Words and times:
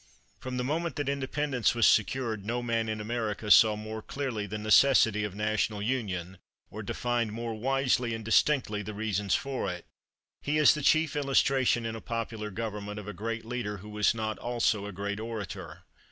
From 0.39 0.57
the 0.57 0.63
moment 0.63 0.95
that 0.95 1.07
independence 1.07 1.75
was 1.75 1.85
secured 1.85 2.43
no 2.43 2.63
man 2.63 2.89
in 2.89 2.99
America 2.99 3.51
saw 3.51 3.75
more 3.75 4.01
clearly 4.01 4.47
the 4.47 4.57
necessity 4.57 5.23
of 5.23 5.35
national 5.35 5.79
union, 5.79 6.39
or 6.71 6.81
defined 6.81 7.33
more 7.33 7.53
wisely 7.53 8.15
and 8.15 8.25
distinctly 8.25 8.81
the 8.81 8.95
reasons 8.95 9.35
for 9.35 9.71
it. 9.71 9.85
He 10.41 10.57
is 10.57 10.73
the 10.73 10.81
chief 10.81 11.15
illustration 11.15 11.85
in 11.85 11.95
a 11.95 12.01
popular 12.01 12.49
government 12.49 12.99
of 12.99 13.07
a 13.07 13.13
great 13.13 13.45
leader 13.45 13.77
who 13.77 13.89
was 13.89 14.15
not 14.15 14.39
also 14.39 14.87
a 14.87 14.91
great 14.91 15.19
orator. 15.19 15.83